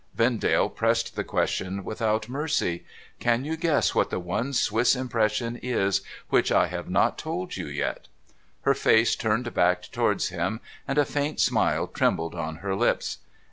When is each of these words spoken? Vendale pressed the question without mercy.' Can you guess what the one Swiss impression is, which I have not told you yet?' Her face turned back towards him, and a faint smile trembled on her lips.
Vendale 0.15 0.67
pressed 0.67 1.15
the 1.15 1.23
question 1.23 1.83
without 1.83 2.27
mercy.' 2.27 2.83
Can 3.19 3.45
you 3.45 3.55
guess 3.55 3.93
what 3.93 4.09
the 4.09 4.19
one 4.19 4.51
Swiss 4.51 4.95
impression 4.95 5.57
is, 5.61 6.01
which 6.29 6.51
I 6.51 6.65
have 6.69 6.89
not 6.89 7.19
told 7.19 7.55
you 7.55 7.67
yet?' 7.67 8.07
Her 8.63 8.73
face 8.73 9.15
turned 9.15 9.53
back 9.53 9.83
towards 9.91 10.29
him, 10.29 10.59
and 10.87 10.97
a 10.97 11.05
faint 11.05 11.39
smile 11.39 11.85
trembled 11.85 12.33
on 12.33 12.55
her 12.65 12.75
lips. 12.75 13.19